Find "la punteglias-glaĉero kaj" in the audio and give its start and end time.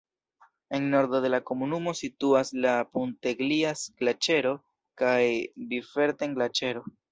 2.65-5.15